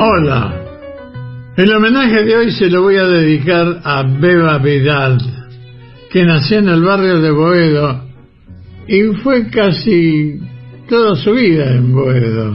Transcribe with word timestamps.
Hola. 0.00 0.54
El 1.56 1.74
homenaje 1.74 2.22
de 2.22 2.36
hoy 2.36 2.52
se 2.52 2.70
lo 2.70 2.82
voy 2.82 2.94
a 2.94 3.06
dedicar 3.08 3.80
a 3.82 4.04
Beba 4.04 4.58
Vidal, 4.58 5.18
que 6.12 6.24
nació 6.24 6.58
en 6.58 6.68
el 6.68 6.84
barrio 6.84 7.20
de 7.20 7.32
Boedo 7.32 8.04
y 8.86 9.02
fue 9.24 9.50
casi 9.50 10.38
toda 10.88 11.16
su 11.16 11.32
vida 11.32 11.74
en 11.74 11.92
Boedo. 11.92 12.54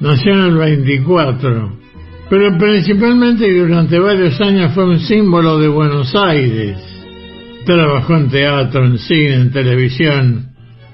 Nació 0.00 0.32
en 0.32 0.40
el 0.40 0.56
24, 0.56 1.78
pero 2.30 2.56
principalmente 2.56 3.52
durante 3.52 3.98
varios 3.98 4.40
años 4.40 4.72
fue 4.72 4.86
un 4.86 5.00
símbolo 5.00 5.58
de 5.58 5.68
Buenos 5.68 6.14
Aires. 6.14 6.78
Trabajó 7.66 8.16
en 8.16 8.30
teatro, 8.30 8.86
en 8.86 8.96
cine, 8.96 9.34
en 9.34 9.52
televisión 9.52 10.51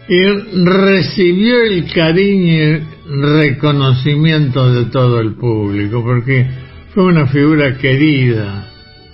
y 0.08 0.24
recibió 0.64 1.64
el 1.64 1.92
cariño 1.92 2.54
y 2.54 2.82
reconocimiento 3.06 4.72
de 4.72 4.86
todo 4.86 5.20
el 5.20 5.34
público 5.34 6.02
porque 6.02 6.46
fue 6.94 7.04
una 7.04 7.26
figura 7.26 7.76
querida. 7.76 8.68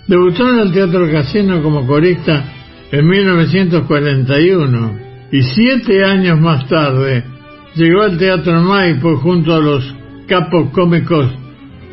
Debutó 0.07 0.49
en 0.51 0.61
el 0.61 0.73
Teatro 0.73 1.11
Casino 1.11 1.63
como 1.63 1.87
corista 1.87 2.53
en 2.93 3.09
1941 3.09 4.99
y 5.33 5.43
siete 5.43 6.05
años 6.05 6.41
más 6.41 6.69
tarde 6.69 7.25
llegó 7.75 8.03
al 8.03 8.17
Teatro 8.17 8.61
Maipo 8.63 9.17
junto 9.17 9.55
a 9.55 9.61
los 9.61 9.95
capos 10.29 10.71
cómicos 10.71 11.29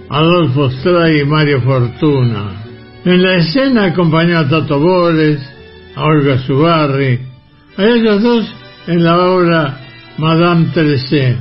Adolfo 0.10 0.70
Stray 0.70 1.22
y 1.22 1.26
Mario 1.26 1.62
Fortuna. 1.62 2.64
En 3.06 3.24
la 3.24 3.38
escena 3.38 3.86
acompañó 3.86 4.40
a 4.40 4.48
Tato 4.48 4.80
Bores, 4.80 5.40
a 5.96 6.04
Olga 6.04 6.38
Zubarri, 6.40 7.20
a 7.78 7.84
ellos 7.84 8.22
dos 8.22 8.61
en 8.88 9.04
la 9.04 9.18
obra 9.18 9.78
Madame 10.18 10.68
Terese. 10.74 11.38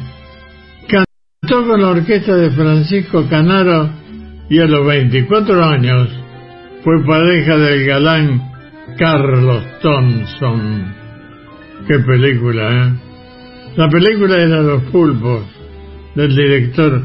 Cantó 0.88 1.66
con 1.66 1.82
la 1.82 1.88
orquesta 1.88 2.37
de 2.37 2.51
Francisco 2.51 3.26
Canaro 3.28 3.90
y 4.48 4.59
a 4.59 4.66
los 4.66 4.87
24 4.87 5.65
años 5.65 6.09
fue 6.82 7.04
pareja 7.04 7.56
del 7.56 7.87
galán 7.87 8.42
Carlos 8.98 9.65
Thompson. 9.82 10.95
Qué 11.87 11.98
película, 12.00 12.87
¿eh? 12.87 12.92
La 13.76 13.88
película 13.88 14.37
era 14.37 14.62
Los 14.62 14.82
Pulpos, 14.84 15.45
del 16.15 16.34
director 16.34 17.02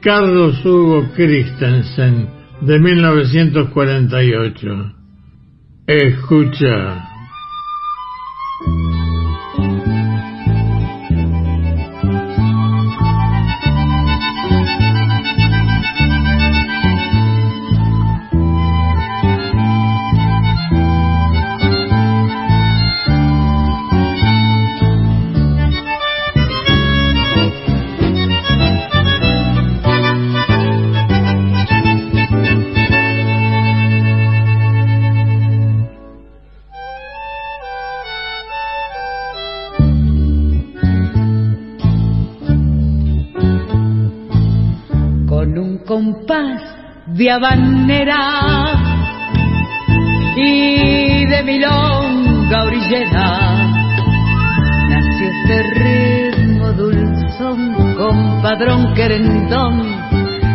Carlos 0.00 0.64
Hugo 0.64 1.08
Christensen, 1.14 2.28
de 2.60 2.78
1948. 2.78 4.92
Escucha. 5.86 7.08
De 47.06 47.30
habanera 47.30 48.72
y 50.36 51.26
de 51.26 51.42
milonga 51.42 52.64
orillera. 52.64 53.66
Nació 54.88 55.26
este 55.26 55.62
ritmo 55.74 56.72
dulzón 56.72 57.94
compadrón 57.94 58.94
querendón 58.94 59.82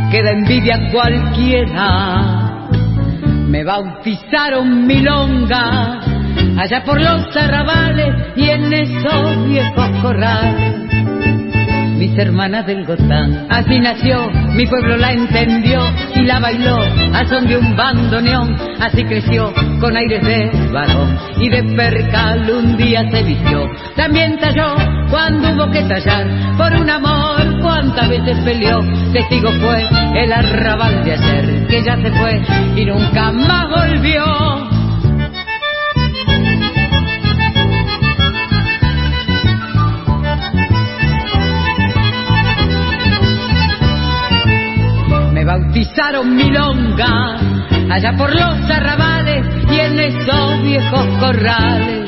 que 0.09 0.23
da 0.23 0.31
envidia 0.31 0.75
a 0.75 0.91
cualquiera. 0.91 2.69
Me 3.47 3.63
bautizaron 3.63 4.87
milonga 4.87 5.99
allá 6.57 6.83
por 6.83 6.99
los 6.99 7.37
arrabales 7.37 8.15
y 8.35 8.49
en 8.49 8.73
esos 8.73 9.47
viejos 9.47 9.89
corrales 10.01 10.76
mis 11.97 12.17
hermanas 12.17 12.65
del 12.65 12.85
Gotán. 12.85 13.47
Así 13.49 13.79
nació, 13.79 14.29
mi 14.53 14.65
pueblo 14.65 14.97
la 14.97 15.11
entendió 15.11 15.81
y 16.15 16.21
la 16.21 16.39
bailó 16.39 16.77
a 17.13 17.25
son 17.25 17.47
de 17.47 17.57
un 17.57 17.75
bandoneón. 17.75 18.55
Así 18.79 19.03
creció 19.03 19.53
con 19.79 19.97
aires 19.97 20.23
de 20.23 20.69
varón 20.71 21.17
y 21.39 21.49
de 21.49 21.63
percal 21.75 22.49
un 22.49 22.77
día 22.77 23.09
se 23.09 23.23
vistió. 23.23 23.69
También 23.95 24.37
talló 24.39 24.75
cuando 25.09 25.49
hubo 25.51 25.71
que 25.71 25.81
tallar 25.83 26.27
por 26.57 26.73
un 26.73 26.89
amor 26.89 27.59
cuántas 27.61 28.09
veces 28.09 28.37
peleó. 28.45 28.79
Testigo 29.11 29.51
fue 29.59 29.83
el 30.15 30.31
arrabal 30.31 31.03
de 31.03 31.13
ayer 31.13 31.67
que 31.67 31.83
ya 31.83 31.97
se 31.97 32.11
fue 32.11 32.41
y 32.75 32.85
nunca 32.85 33.31
más 33.31 33.46
bautizaron 45.97 46.35
milonga 46.35 47.39
allá 47.89 48.13
por 48.17 48.29
los 48.33 48.69
arrabales 48.69 49.45
y 49.71 49.79
en 49.79 49.99
esos 49.99 50.61
viejos 50.61 51.07
corrales. 51.19 52.07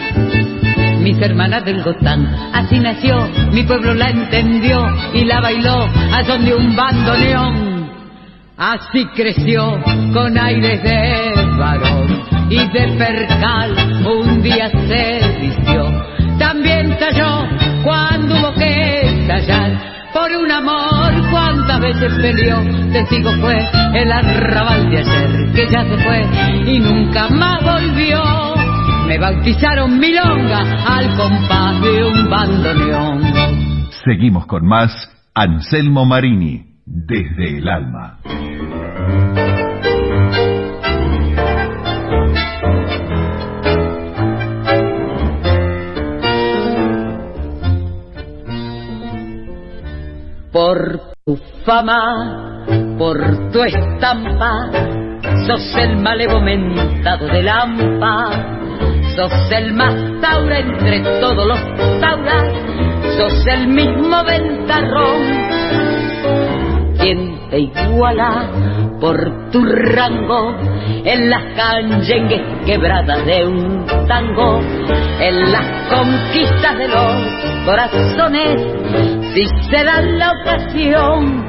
Mis 1.00 1.20
hermanas 1.20 1.66
del 1.66 1.82
Gotán, 1.82 2.28
así 2.54 2.78
nació, 2.78 3.28
mi 3.52 3.64
pueblo 3.64 3.94
la 3.96 4.10
entendió 4.10 4.86
y 5.14 5.26
la 5.26 5.42
bailó 5.42 5.88
a 6.14 6.24
son 6.24 6.46
de 6.46 6.54
un 6.54 6.76
bandoneón. 6.76 7.90
Así 8.58 9.06
creció 9.16 9.82
con 10.14 10.38
aires 10.38 10.84
de 10.84 11.58
varón 11.58 12.24
y 12.50 12.58
de 12.58 12.88
percal, 12.98 14.06
un 14.06 14.42
día 14.44 14.70
se 14.70 15.40
vistió. 15.40 15.90
También 16.38 16.96
talló 17.00 17.48
cuando 17.84 18.36
hubo 18.36 18.54
que 18.54 19.26
tallar 19.28 19.72
por 20.14 20.32
un 20.36 20.52
amor 20.52 20.99
veces 21.80 22.14
peleó, 22.22 22.58
testigo 22.92 23.32
fue 23.42 23.58
el 23.94 24.12
arrabal 24.12 24.90
de 24.90 24.98
ayer 25.00 25.52
que 25.54 25.68
ya 25.72 25.84
se 25.84 25.98
fue 25.98 26.26
y 26.66 26.80
nunca 26.80 27.30
más 27.30 27.64
volvió. 27.64 28.22
Me 29.08 29.18
bautizaron 29.18 30.00
milonga 30.00 30.60
al 30.86 31.16
compás 31.16 31.82
de 31.82 32.04
un 32.06 32.30
bandoneón. 32.30 33.90
Seguimos 34.06 34.46
con 34.46 34.68
más 34.68 34.92
Anselmo 35.34 36.06
Marini, 36.06 36.66
desde 36.86 37.58
el 37.58 37.68
alma. 37.68 38.20
Fama, 51.66 52.66
por 52.98 53.52
tu 53.52 53.64
estampa, 53.64 54.70
sos 55.48 55.76
el 55.78 55.98
malevo 55.98 56.40
mentado 56.40 57.28
de 57.28 57.44
Lampa, 57.44 58.30
sos 59.16 59.52
el 59.52 59.74
más 59.74 59.96
taura 60.22 60.60
entre 60.60 61.00
todos 61.20 61.48
los 61.48 61.60
tauras, 62.00 62.46
sos 63.18 63.48
el 63.48 63.68
mismo 63.68 64.24
ventarrón. 64.24 65.22
¿Quién 67.00 67.40
te 67.50 67.60
iguala 67.60 68.50
por 69.00 69.50
tu 69.52 69.64
rango 69.66 70.56
en 71.06 71.30
las 71.30 71.44
canyengues 71.56 72.42
quebradas 72.66 73.26
de 73.26 73.48
un 73.48 73.86
tango, 74.08 74.60
en 75.20 75.52
las 75.52 75.66
conquistas 75.90 76.78
de 76.78 76.88
los 76.88 77.66
corazones? 77.66 78.80
si 79.34 79.46
se 79.70 79.84
da 79.84 80.02
la 80.02 80.32
ocasión. 80.32 81.46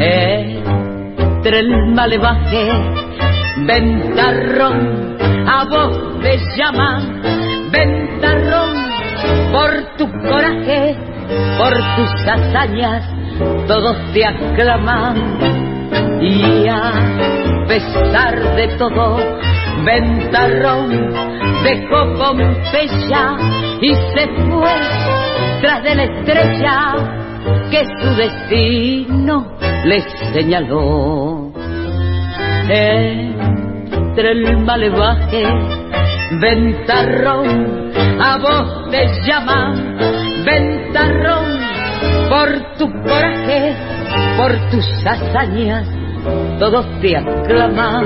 Entre 0.00 1.58
el 1.60 1.94
malevaje, 1.94 2.70
ventarrón, 3.66 5.16
a 5.46 5.64
vos 5.64 6.20
te 6.22 6.38
llama, 6.56 7.02
por 9.52 9.96
tu 9.96 10.06
coraje, 10.28 10.96
por 11.58 11.74
tus 11.96 12.28
hazañas, 12.28 13.04
todos 13.66 13.96
te 14.12 14.26
aclaman 14.26 15.16
y 16.20 16.68
a 16.68 16.92
pesar 17.66 18.56
de 18.56 18.68
todo, 18.76 19.18
ventarrón, 19.84 21.12
dejó 21.62 22.14
Pompeya 22.18 23.36
y 23.80 23.94
se 23.94 24.26
fue 24.50 24.74
tras 25.60 25.82
de 25.82 25.94
la 25.94 26.04
estrella 26.04 26.94
que 27.70 27.84
su 28.00 28.14
destino 28.16 29.46
le 29.84 30.00
señaló. 30.32 31.52
Entre 32.70 34.32
el 34.32 34.58
malevaje, 34.58 35.44
ventarrón, 36.40 37.87
a 38.20 38.38
vos 38.38 38.90
te 38.90 39.06
llama, 39.26 39.74
ventarrón, 40.44 41.58
por 42.28 42.76
tu 42.78 42.90
coraje, 43.02 43.74
por 44.36 44.52
tus 44.70 44.86
hazañas, 45.06 45.86
todos 46.58 46.86
te 47.00 47.16
aclaman 47.16 48.04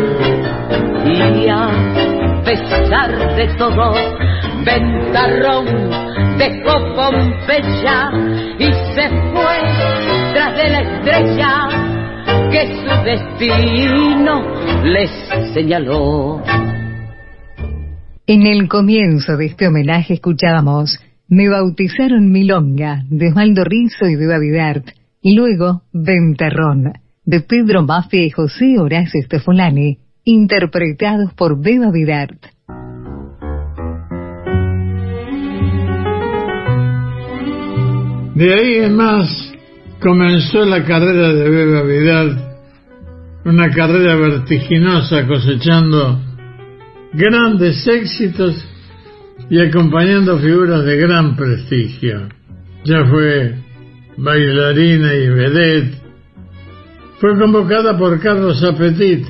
y 1.07 1.49
a 1.49 1.71
pesar 2.45 3.35
de 3.37 3.47
todo, 3.57 3.93
ventarrón 4.65 5.67
dejó 6.39 6.73
Pompeya 6.95 8.11
y 8.59 8.73
se 8.95 9.09
fue 9.33 9.59
tras 10.33 10.57
de 10.57 10.69
la 10.71 10.81
estrella 10.81 11.69
que 12.51 12.77
su 12.77 13.05
destino 13.05 14.43
les 14.85 15.11
señaló. 15.53 16.43
En 18.25 18.47
el 18.47 18.69
comienzo 18.69 19.37
de 19.37 19.47
este 19.47 19.67
homenaje 19.67 20.15
escuchábamos 20.15 21.01
Me 21.29 21.49
bautizaron 21.49 22.31
Milonga 22.31 23.03
de 23.11 23.31
Osvaldo 23.31 23.65
Rizo 23.65 24.07
y 24.07 24.15
de 24.15 24.29
Bavidart 24.29 24.91
y 25.21 25.35
luego 25.35 25.83
Ventarrón 25.93 26.93
de 27.25 27.41
Pedro 27.41 27.83
Mafia 27.83 28.25
y 28.25 28.31
José 28.31 28.79
Horacio 28.79 29.21
Estefolani 29.21 29.99
interpretados 30.23 31.35
por 31.35 31.61
Beba 31.61 31.91
Vidart. 31.91 32.47
De 38.37 38.55
ahí 38.55 38.85
en 38.85 38.95
más 38.95 39.53
comenzó 40.01 40.65
la 40.65 40.85
carrera 40.85 41.35
de 41.35 41.51
Beba 41.51 41.83
Vidal, 41.83 42.57
una 43.45 43.69
carrera 43.71 44.15
vertiginosa 44.15 45.27
cosechando 45.27 46.32
grandes 47.13 47.87
éxitos 47.87 48.65
y 49.51 49.61
acompañando 49.61 50.39
figuras 50.39 50.85
de 50.85 50.97
gran 50.97 51.37
prestigio. 51.37 52.29
Ya 52.85 53.05
fue 53.07 53.55
bailarina 54.17 55.15
y 55.15 55.29
vedette. 55.29 56.03
Fue 57.19 57.39
convocada 57.39 57.97
por 57.97 58.19
Carlos 58.21 58.63
Apetit 58.65 59.27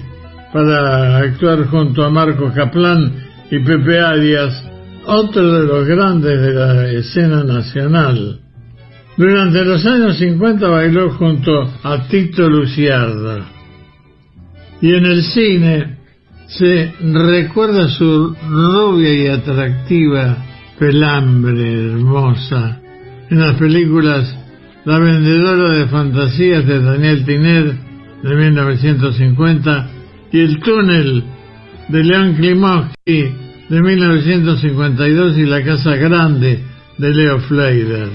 para 0.52 1.19
actuar 1.19 1.67
junto 1.67 2.05
a 2.05 2.11
Marco 2.11 2.52
Caplan 2.55 3.12
y 3.50 3.58
Pepe 3.58 4.00
Arias, 4.00 4.64
otro 5.05 5.61
de 5.61 5.67
los 5.67 5.87
grandes 5.87 6.40
de 6.40 6.52
la 6.52 6.90
escena 6.93 7.44
nacional. 7.44 8.40
Durante 9.17 9.64
los 9.64 9.85
años 9.85 10.17
50 10.19 10.69
bailó 10.69 11.11
junto 11.11 11.70
a 11.82 12.08
Tito 12.08 12.49
Luciardo. 12.49 13.44
Y 14.81 14.94
en 14.94 15.05
el 15.05 15.23
cine 15.23 16.01
se 16.58 16.93
recuerda 17.00 17.88
su 17.88 18.37
rubia 18.49 19.14
y 19.14 19.26
atractiva 19.28 20.37
pelambre 20.78 21.93
hermosa 21.93 22.81
en 23.31 23.40
las 23.40 23.56
películas 23.56 24.38
La 24.84 24.99
vendedora 24.99 25.78
de 25.78 25.87
fantasías 25.87 26.66
de 26.66 26.82
Daniel 26.82 27.25
Tiner 27.25 27.75
de 28.22 28.34
1950 28.34 29.90
y 30.32 30.40
El 30.40 30.60
túnel 30.60 31.25
de 31.88 32.04
León 32.04 32.34
Klimovsky 32.34 33.22
de 33.69 33.81
1952 33.81 35.38
y 35.38 35.46
La 35.46 35.62
casa 35.64 35.96
grande 35.96 36.60
de 36.99 37.14
Leo 37.14 37.38
Fleider. 37.40 38.10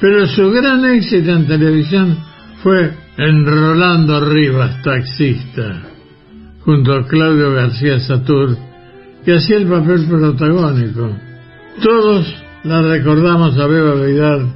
Pero 0.00 0.26
su 0.28 0.50
gran 0.50 0.84
éxito 0.84 1.32
en 1.32 1.46
televisión 1.46 2.18
fue 2.62 2.92
en 3.16 3.44
Rolando 3.44 4.20
Rivas, 4.20 4.80
taxista, 4.82 5.97
junto 6.68 6.92
a 6.92 7.06
Claudio 7.06 7.54
García 7.54 7.98
Satur, 7.98 8.54
que 9.24 9.36
hacía 9.36 9.56
el 9.56 9.68
papel 9.68 10.04
protagónico. 10.06 11.16
Todos 11.82 12.26
la 12.62 12.82
recordamos 12.82 13.56
a 13.56 13.66
Beba 13.66 13.94
Vidal 13.94 14.52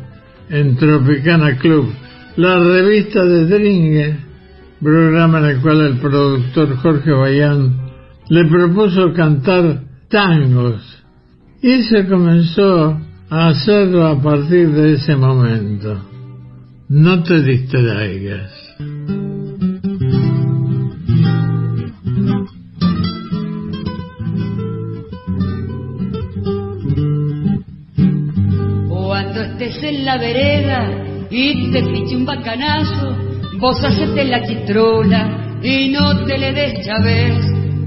en 0.50 0.76
Tropicana 0.76 1.56
Club, 1.56 1.90
la 2.36 2.58
revista 2.58 3.24
de 3.24 3.46
Dringue, 3.46 4.16
programa 4.82 5.38
en 5.38 5.44
el 5.56 5.62
cual 5.62 5.80
el 5.86 6.00
productor 6.00 6.76
Jorge 6.76 7.12
Bayán 7.12 7.80
le 8.28 8.44
propuso 8.44 9.14
cantar 9.14 9.80
tangos. 10.10 10.82
Y 11.62 11.82
se 11.84 12.06
comenzó 12.06 13.00
hacerlo 13.30 14.06
a 14.06 14.20
partir 14.20 14.70
de 14.70 14.92
ese 14.96 15.16
momento. 15.16 15.98
No 16.90 17.22
te 17.22 17.40
distraigas. 17.40 18.50
Estés 29.62 29.84
en 29.84 30.04
la 30.04 30.18
vereda 30.18 30.90
y 31.30 31.70
te 31.70 31.84
fiche 31.84 32.16
un 32.16 32.26
bacanazo, 32.26 33.16
vos 33.60 33.76
hacete 33.84 34.24
la 34.24 34.44
chitrona 34.44 35.60
y 35.62 35.88
no 35.90 36.24
te 36.24 36.36
le 36.36 36.52
des 36.52 36.84
chaves 36.84 37.36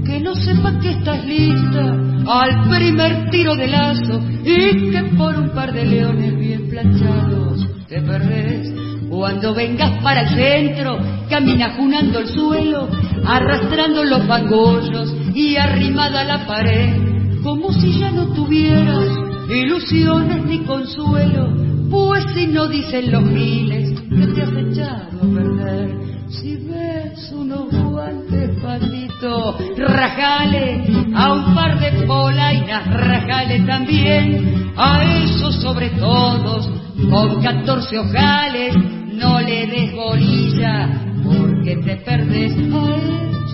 que 0.06 0.18
no 0.20 0.34
sepa 0.34 0.80
que 0.80 0.92
estás 0.92 1.22
lista 1.26 1.98
al 2.28 2.70
primer 2.70 3.28
tiro 3.28 3.54
de 3.56 3.66
lazo 3.66 4.22
y 4.42 4.90
que 4.90 5.02
por 5.18 5.36
un 5.36 5.50
par 5.50 5.74
de 5.74 5.84
leones 5.84 6.38
bien 6.38 6.70
planchados 6.70 7.66
te 7.88 8.00
perdés. 8.00 8.72
Cuando 9.10 9.54
vengas 9.54 10.02
para 10.02 10.22
el 10.22 10.28
centro, 10.34 10.98
camina 11.28 11.74
junando 11.76 12.20
el 12.20 12.28
suelo, 12.28 12.88
arrastrando 13.26 14.02
los 14.02 14.22
pangollos 14.22 15.14
y 15.34 15.56
arrimada 15.56 16.22
a 16.22 16.24
la 16.24 16.46
pared, 16.46 17.42
como 17.42 17.70
si 17.70 17.98
ya 18.00 18.10
no 18.12 18.32
tuvieras 18.32 19.25
ilusiones 19.48 20.44
ni 20.44 20.60
consuelo, 20.64 21.48
pues 21.90 22.24
si 22.34 22.46
no 22.48 22.66
dicen 22.68 23.12
los 23.12 23.22
miles 23.22 24.00
que 24.00 24.26
te 24.28 24.42
has 24.42 24.52
echado 24.52 25.18
a 25.22 25.34
perder. 25.34 26.06
Si 26.28 26.56
ves 26.56 27.32
unos 27.32 27.72
guantes, 27.72 28.50
patito, 28.60 29.56
rajale 29.76 30.84
a 31.14 31.32
un 31.32 31.54
par 31.54 31.78
de 31.78 32.04
polainas, 32.04 32.86
rajale 32.88 33.60
también 33.60 34.72
a 34.76 35.04
esos 35.22 35.54
sobre 35.62 35.90
todos 35.90 36.68
con 37.08 37.42
catorce 37.42 37.98
ojales. 37.98 38.74
No 39.12 39.40
le 39.40 39.66
des 39.66 39.94
bolilla 39.94 41.00
porque 41.24 41.76
te 41.76 41.96
perdes 41.96 42.52
a 42.72 42.96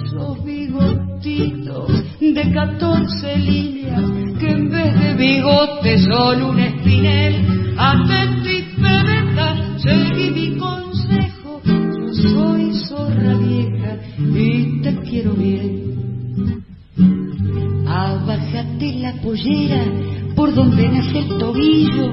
esos 0.03 0.45
bigotitos 0.45 2.12
de 2.31 2.53
catorce 2.53 3.37
líneas 3.37 4.01
que 4.39 4.49
en 4.49 4.71
vez 4.71 4.95
de 5.01 5.15
bigote 5.15 5.99
son 5.99 6.43
un 6.43 6.59
espinel. 6.61 7.75
Atento 7.77 8.49
y 8.49 8.63
pebeta, 8.81 9.79
seguí 9.79 10.31
mi 10.31 10.57
consejo, 10.57 11.61
yo 11.65 12.29
soy 12.29 12.73
zorra 12.87 13.35
vieja 13.39 13.97
y 14.19 14.83
te 14.83 14.97
quiero 15.01 15.33
bien. 15.33 16.63
Abájate 17.89 18.93
la 19.01 19.15
pollera 19.21 19.83
por 20.37 20.55
donde 20.55 20.89
nace 20.89 21.19
el 21.19 21.29
tobillo, 21.39 22.13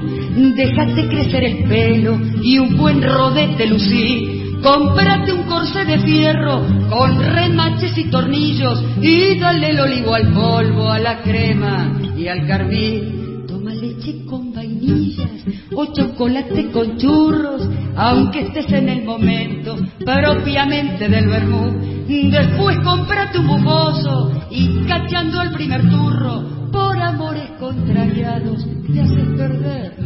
déjate 0.56 1.08
crecer 1.08 1.44
el 1.44 1.68
pelo 1.68 2.18
y 2.42 2.58
un 2.58 2.76
buen 2.76 3.00
rodete 3.00 3.66
lucí. 3.68 4.39
Cómprate 4.62 5.32
un 5.32 5.44
corsé 5.44 5.84
de 5.86 5.98
fierro 6.00 6.62
con 6.90 7.18
remaches 7.18 7.96
y 7.96 8.10
tornillos 8.10 8.82
y 9.00 9.38
dale 9.38 9.70
el 9.70 9.80
olivo 9.80 10.14
al 10.14 10.32
polvo, 10.32 10.90
a 10.90 10.98
la 10.98 11.22
crema 11.22 11.98
y 12.16 12.28
al 12.28 12.46
carmín. 12.46 13.46
Toma 13.46 13.72
leche 13.72 14.24
con 14.26 14.52
vainillas 14.52 15.30
o 15.74 15.86
chocolate 15.86 16.70
con 16.72 16.98
churros, 16.98 17.68
aunque 17.96 18.40
estés 18.40 18.70
en 18.72 18.90
el 18.90 19.04
momento 19.04 19.78
propiamente 20.04 21.08
del 21.08 21.26
vermú. 21.26 21.72
Después 22.06 22.78
cómprate 22.80 23.38
un 23.38 23.46
bufoso 23.46 24.32
y 24.50 24.84
cachando 24.86 25.40
el 25.42 25.52
primer 25.52 25.88
turro, 25.88 26.70
por 26.70 27.00
amores 27.00 27.50
contrariados 27.58 28.66
te 28.92 29.00
hacen 29.00 29.36
perder 29.36 29.96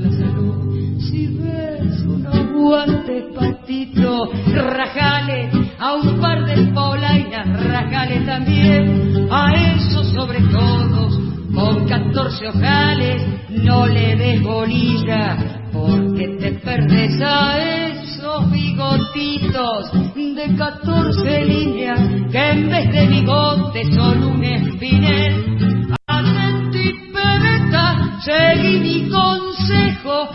a 9.31 9.55
esos 9.55 10.09
sobre 10.13 10.41
todos, 10.41 11.21
con 11.55 11.87
14 11.87 12.49
ojales, 12.49 13.23
no 13.51 13.87
le 13.87 14.17
des 14.17 14.43
bolilla, 14.43 15.69
porque 15.73 16.37
te 16.41 16.53
perdes 16.55 17.21
a 17.23 17.59
esos 17.59 18.51
bigotitos 18.51 19.93
de 20.15 20.57
14 20.57 21.45
líneas, 21.45 22.01
que 22.33 22.51
en 22.51 22.69
vez 22.69 22.93
de 22.93 23.07
bigote 23.07 23.85
son 23.93 24.25
un 24.25 24.43
espinel. 24.43 25.87
Atento 26.09 26.79
y 26.79 27.13
pereta, 27.13 28.19
seguí 28.25 28.81
mi 28.81 29.09
consejo, 29.11 30.31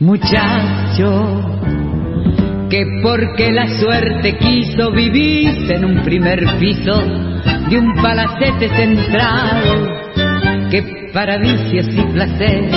Muchacho, 0.00 1.58
que 2.70 2.86
porque 3.02 3.52
la 3.52 3.68
suerte 3.78 4.38
quiso 4.38 4.90
vivir 4.90 5.70
en 5.70 5.84
un 5.84 6.02
primer 6.02 6.40
piso 6.58 7.02
de 7.68 7.78
un 7.78 7.94
palacete 8.02 8.70
central, 8.70 10.70
que 10.70 11.10
para 11.12 11.36
vicios 11.36 11.88
y 11.88 12.02
placer, 12.12 12.70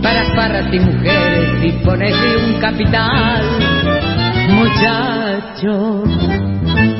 para 0.00 0.32
parras 0.34 0.72
y 0.72 0.78
mujeres 0.78 1.60
dispones 1.60 2.14
de 2.20 2.46
un 2.46 2.60
capital. 2.60 3.42
Muchacho, 4.50 5.21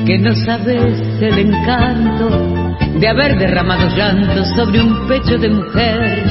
que 0.05 0.17
no 0.17 0.33
sabes 0.35 0.99
el 1.21 1.39
encanto 1.39 2.75
de 2.99 3.07
haber 3.07 3.37
derramado 3.37 3.87
llanto 3.95 4.43
sobre 4.55 4.81
un 4.81 5.07
pecho 5.07 5.37
de 5.37 5.49
mujer 5.49 6.23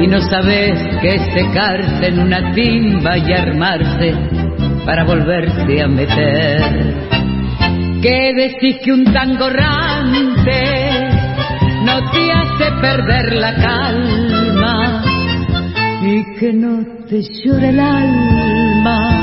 y 0.00 0.06
no 0.06 0.20
sabes 0.20 0.78
qué 1.00 1.14
es 1.14 1.22
secarse 1.32 2.08
en 2.08 2.18
una 2.18 2.52
timba 2.52 3.18
y 3.18 3.32
armarse 3.32 4.14
para 4.84 5.04
volverse 5.04 5.82
a 5.82 5.88
meter. 5.88 6.62
¿Qué 8.02 8.32
decís 8.36 8.78
que 8.84 8.92
un 8.92 9.04
tango 9.12 9.48
rante 9.48 11.10
no 11.84 12.10
te 12.10 12.32
hace 12.32 12.72
perder 12.80 13.32
la 13.36 13.54
calma 13.54 15.02
y 16.02 16.38
que 16.38 16.52
no 16.52 16.84
te 17.08 17.22
llore 17.22 17.70
el 17.70 17.80
alma 17.80 19.15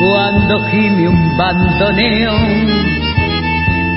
cuando 0.00 0.60
gime 0.70 1.08
un 1.08 1.36
bandoneo? 1.36 2.34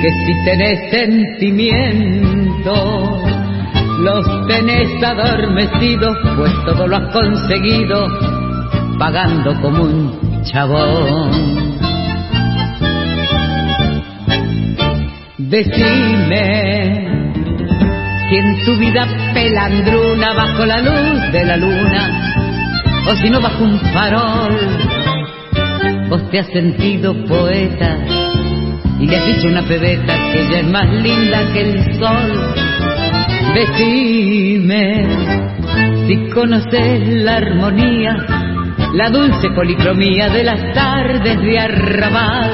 Que 0.02 0.12
si 0.26 0.34
tenés 0.46 0.92
sentimiento 0.92 2.74
los 4.00 4.48
tenés 4.48 5.04
adormecidos, 5.04 6.18
pues 6.38 6.54
todo 6.66 6.88
lo 6.88 6.96
has 6.98 7.12
conseguido 7.12 8.08
pagando 8.98 9.54
como 9.62 9.84
un 9.84 10.44
chabón. 10.44 11.32
Decime 15.38 17.10
si 18.30 18.36
en 18.38 18.64
tu 18.64 18.76
vida 18.78 19.06
pelandruna 19.34 20.34
bajo 20.34 20.66
la 20.66 20.80
luz 20.80 21.32
de 21.32 21.46
la 21.46 21.58
luna, 21.58 22.32
o 23.08 23.16
si 23.16 23.30
no 23.30 23.42
bajo 23.42 23.64
un 23.64 23.80
farol, 23.92 24.58
vos 26.10 26.30
te 26.30 26.40
has 26.40 26.48
sentido 26.48 27.14
poeta 27.26 27.98
y 29.00 29.08
le 29.08 29.16
has 29.16 29.26
dicho 29.28 29.48
una 29.48 29.62
pebeta 29.64 30.14
que 30.32 30.42
ella 30.42 30.60
es 30.60 30.68
más 30.68 30.92
linda 30.92 31.54
que 31.54 31.62
el 31.62 32.00
sol 32.00 32.70
Decime 33.54 35.08
si 36.06 36.30
conoces 36.30 37.24
la 37.24 37.38
armonía, 37.38 38.16
la 38.94 39.10
dulce 39.10 39.50
policromía 39.52 40.30
de 40.30 40.44
las 40.44 40.74
tardes 40.74 41.40
de 41.40 41.60
arrabal. 41.60 42.52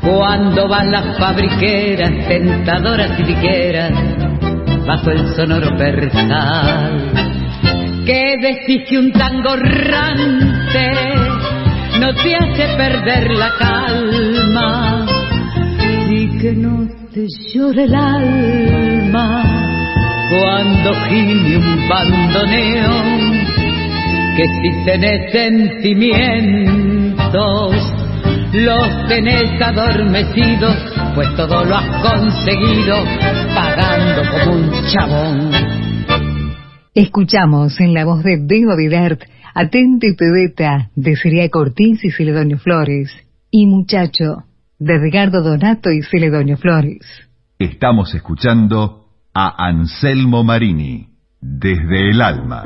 Cuando 0.00 0.68
van 0.68 0.90
las 0.90 1.18
fabriqueras, 1.18 2.10
tentadoras 2.28 3.18
y 3.18 3.22
ligeras, 3.24 3.92
bajo 4.86 5.10
el 5.10 5.28
sonoro 5.34 5.76
percal. 5.76 7.12
Que 8.04 8.36
decís 8.40 8.88
que 8.88 8.98
un 8.98 9.12
tango 9.12 9.56
rante 9.56 11.09
no 12.00 12.14
te 12.14 12.34
hace 12.34 12.66
perder 12.78 13.30
la 13.32 13.52
calma 13.58 15.04
y 16.08 16.38
que 16.38 16.52
no 16.52 16.88
te 17.12 17.26
llore 17.52 17.84
el 17.84 17.94
alma 17.94 19.44
cuando 20.30 20.94
gime 21.08 21.58
un 21.58 21.88
bandoneo, 21.88 22.90
que 24.36 24.48
si 24.48 24.70
tenés 24.86 25.30
sentimientos, 25.30 27.76
los 28.54 29.06
tenés 29.08 29.60
adormecidos, 29.60 30.76
pues 31.14 31.28
todo 31.36 31.64
lo 31.64 31.76
has 31.76 32.02
conseguido 32.02 32.96
pagando 33.54 34.22
como 34.30 34.52
un 34.56 34.70
chabón. 34.86 35.50
Escuchamos 36.94 37.78
en 37.80 37.92
la 37.92 38.04
voz 38.04 38.24
de 38.24 38.38
Vidert, 38.38 39.22
Atente 39.54 40.14
Pebeta, 40.16 40.90
de 40.94 41.16
Sería 41.16 41.48
Cortés 41.48 42.04
y 42.04 42.10
Celedonio 42.10 42.58
Flores, 42.58 43.10
y 43.50 43.66
Muchacho, 43.66 44.44
de 44.78 44.98
Ricardo 44.98 45.42
Donato 45.42 45.90
y 45.90 46.02
Celedonio 46.02 46.56
Flores. 46.56 47.00
Estamos 47.58 48.14
escuchando 48.14 49.06
a 49.34 49.66
Anselmo 49.66 50.44
Marini, 50.44 51.08
desde 51.40 52.10
el 52.10 52.22
alma. 52.22 52.64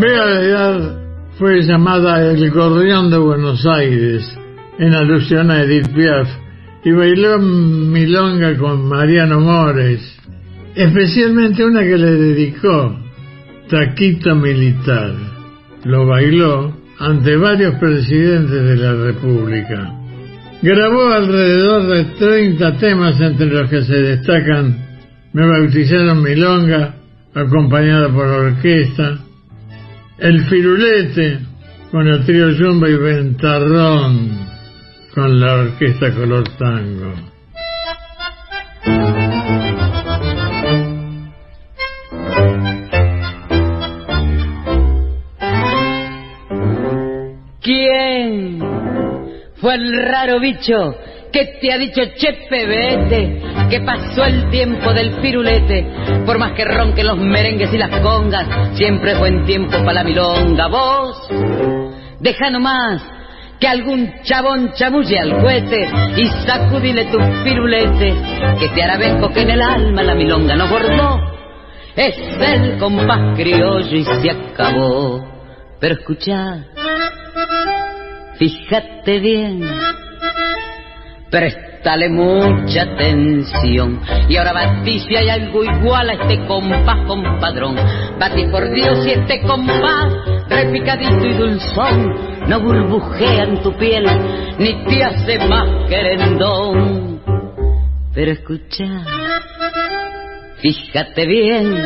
Bea 0.00 1.04
fue 1.38 1.62
llamada 1.62 2.20
el 2.30 2.50
gorrión 2.50 3.10
de 3.10 3.18
Buenos 3.18 3.64
Aires, 3.66 4.38
en 4.78 4.94
alusión 4.94 5.50
a 5.50 5.62
Edith 5.62 5.88
Piaf, 5.94 6.43
y 6.84 6.92
bailó 6.92 7.38
milonga 7.38 8.56
con 8.58 8.86
Mariano 8.86 9.40
Mores, 9.40 10.00
especialmente 10.74 11.64
una 11.64 11.80
que 11.80 11.96
le 11.96 12.10
dedicó, 12.10 12.98
Taquito 13.70 14.34
Militar. 14.34 15.14
Lo 15.84 16.06
bailó 16.06 16.76
ante 16.98 17.36
varios 17.36 17.76
presidentes 17.76 18.62
de 18.62 18.76
la 18.76 18.92
República. 18.92 19.92
Grabó 20.62 21.08
alrededor 21.10 21.86
de 21.86 22.04
30 22.04 22.76
temas 22.76 23.20
entre 23.20 23.46
los 23.46 23.68
que 23.68 23.82
se 23.82 23.96
destacan 23.96 24.76
Me 25.32 25.46
bautizaron 25.46 26.22
Milonga, 26.22 26.94
acompañada 27.34 28.08
por 28.08 28.26
orquesta, 28.26 29.18
El 30.18 30.44
Firulete, 30.44 31.40
con 31.90 32.06
el 32.06 32.24
trío 32.24 32.54
Zumba 32.54 32.88
y 32.88 32.96
Ventarrón, 32.96 34.53
con 35.14 35.38
la 35.38 35.54
orquesta 35.54 36.12
Color 36.12 36.48
Tango. 36.58 37.14
fue 49.56 49.74
el 49.76 50.04
raro 50.04 50.40
bicho 50.40 50.94
que 51.32 51.58
te 51.60 51.72
ha 51.72 51.78
dicho 51.78 52.02
chepe 52.16 52.66
vete, 52.66 53.42
que 53.70 53.80
pasó 53.80 54.24
el 54.24 54.50
tiempo 54.50 54.92
del 54.92 55.20
pirulete, 55.22 55.86
por 56.26 56.38
más 56.38 56.52
que 56.52 56.64
ronquen 56.64 57.06
los 57.06 57.18
merengues 57.18 57.72
y 57.72 57.78
las 57.78 57.98
congas, 58.00 58.76
siempre 58.76 59.16
buen 59.16 59.44
tiempo 59.46 59.78
para 59.78 59.94
la 59.94 60.04
milonga. 60.04 60.68
Vos, 60.68 61.28
deja 62.20 62.50
nomás 62.50 63.13
que 63.64 63.68
algún 63.68 64.12
chabón 64.24 64.74
chamulle 64.74 65.18
al 65.18 65.40
cohete 65.40 65.88
y 66.18 66.26
sacudile 66.46 67.06
tu 67.06 67.16
pirulete, 67.42 68.14
que 68.58 68.68
te 68.68 68.82
hará 68.82 68.98
venco 68.98 69.30
que 69.30 69.40
en 69.40 69.50
el 69.52 69.62
alma 69.62 70.02
la 70.02 70.14
milonga 70.14 70.54
no 70.54 70.68
bordó. 70.68 71.18
Es 71.96 72.14
el 72.42 72.76
compás 72.76 73.34
criollo 73.34 73.96
y 73.96 74.04
se 74.04 74.30
acabó. 74.30 75.26
Pero 75.80 75.94
escucha, 75.94 76.66
Fíjate 78.36 79.18
bien, 79.20 79.62
préstale 81.30 82.10
mucha 82.10 82.82
atención. 82.82 83.98
Y 84.28 84.36
ahora 84.36 84.52
batí 84.52 84.98
si 84.98 85.16
hay 85.16 85.30
algo 85.30 85.64
igual 85.64 86.10
a 86.10 86.12
este 86.12 86.44
compás, 86.46 87.06
compadrón. 87.06 87.76
Batí 88.18 88.46
por 88.48 88.70
Dios 88.74 89.06
y 89.06 89.12
este 89.12 89.40
compás, 89.40 90.12
repicadito 90.50 91.24
y 91.24 91.32
dulzón, 91.32 92.33
no 92.48 92.60
burbujea 92.60 93.44
en 93.44 93.62
tu 93.62 93.72
piel, 93.76 94.06
ni 94.58 94.84
te 94.84 95.04
hace 95.04 95.38
más 95.48 95.88
querendón. 95.88 97.20
Pero 98.14 98.32
escucha, 98.32 98.84
fíjate 100.60 101.26
bien 101.26 101.76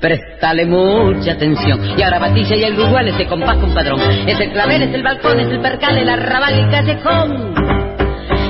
Préstale 0.00 0.64
mucha 0.64 1.32
atención. 1.32 1.98
Y 1.98 2.02
ahora 2.02 2.20
batilla 2.20 2.54
y 2.56 2.62
el 2.62 2.78
igual 2.78 3.08
este 3.08 3.26
compás 3.26 3.56
compadrón. 3.56 4.00
Es 4.28 4.38
el 4.38 4.52
clavel, 4.52 4.82
es 4.82 4.94
el 4.94 5.02
balcón, 5.02 5.40
es 5.40 5.48
el 5.48 5.60
percal, 5.60 5.98
el 5.98 6.08
arrabal 6.08 6.54
y 6.56 6.70
callejón. 6.70 7.54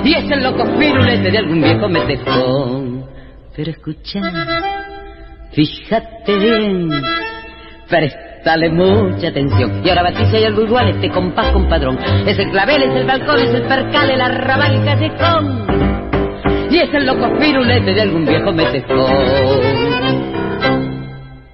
Y 0.05 0.15
es 0.15 0.31
el 0.31 0.43
loco 0.43 0.67
firulete 0.79 1.31
de 1.31 1.39
algún 1.39 1.63
viejo 1.63 1.89
metejón. 1.89 3.07
Pero 3.57 3.71
escucha, 3.71 4.21
fíjate 5.53 6.39
bien, 6.39 6.91
préstale 7.89 8.28
mucha 8.71 9.29
atención. 9.29 9.83
Y 9.85 9.89
ahora 9.89 10.05
batilla 10.05 10.41
y 10.41 10.45
algo 10.45 10.63
igual 10.63 10.89
este 10.89 11.11
compás 11.11 11.53
compadrón. 11.53 11.99
Es 12.27 12.39
el 12.39 12.51
clavel, 12.51 12.83
es 12.83 12.97
el 12.97 13.07
balcón, 13.07 13.41
es 13.41 13.55
el 13.55 13.63
percal, 13.63 14.11
el 14.11 14.21
arrabal 14.21 14.75
y 14.75 14.85
callejón. 14.85 15.69
y 16.71 16.79
es 16.79 16.93
el 16.93 17.07
loco 17.07 17.31
firulete 17.39 17.95
de 17.95 18.03
algún 18.03 18.25
viejo 18.25 18.53
metejón. 18.53 19.13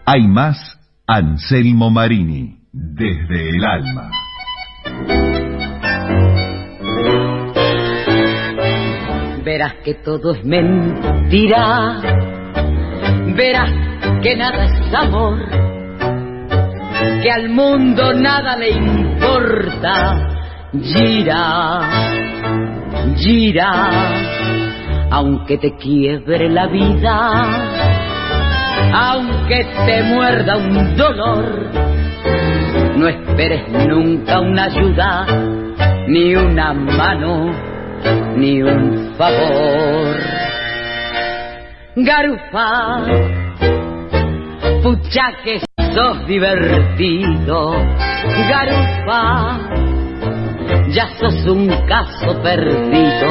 Hay 0.07 0.23
más 0.29 0.79
Anselmo 1.07 1.91
Marini, 1.91 2.59
desde 2.73 3.51
el 3.51 3.65
alma. 3.65 4.11
Verás 9.45 9.75
que 9.85 9.95
todo 9.95 10.35
es 10.35 10.45
mentira, 10.45 12.01
verás 13.37 13.71
que 14.23 14.37
nada 14.37 14.65
es 14.65 14.95
amor, 14.95 15.39
que 17.23 17.31
al 17.31 17.49
mundo 17.49 18.13
nada 18.15 18.57
le 18.57 18.71
importa. 18.71 20.31
Gira, 20.83 21.81
gira, 23.17 23.91
aunque 25.11 25.57
te 25.59 25.77
quiebre 25.77 26.49
la 26.49 26.67
vida, 26.67 27.17
aunque 28.93 29.65
te 29.87 30.03
muerda 30.03 30.57
un 30.57 30.97
dolor, 30.97 31.71
no 32.97 33.09
esperes 33.09 33.69
nunca 33.87 34.41
una 34.41 34.65
ayuda, 34.65 35.27
ni 36.09 36.35
una 36.35 36.73
mano, 36.73 37.53
ni 38.37 38.61
un 38.63 39.15
favor. 39.17 40.17
Garufa, 41.95 43.05
pucha 44.83 45.33
que 45.45 45.61
sos 45.95 46.27
divertido, 46.27 47.73
Garufa, 48.49 49.59
ya 50.89 51.09
sos 51.19 51.47
un 51.47 51.69
caso 51.87 52.43
perdido. 52.43 53.31